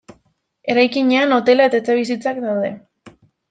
Eraikinean 0.75 1.37
hotela 1.37 1.69
eta 1.69 1.79
etxebizitzak 1.83 2.43
daude. 2.51 2.77